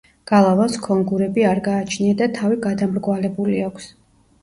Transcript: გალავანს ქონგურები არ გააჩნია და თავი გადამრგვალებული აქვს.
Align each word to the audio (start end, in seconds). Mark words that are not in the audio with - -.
გალავანს 0.29 0.77
ქონგურები 0.85 1.45
არ 1.51 1.63
გააჩნია 1.69 2.19
და 2.25 2.31
თავი 2.41 2.61
გადამრგვალებული 2.67 3.65
აქვს. 3.71 3.97